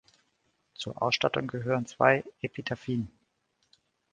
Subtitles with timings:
[0.73, 3.11] Zur Ausstattung gehören zwei Epitaphien.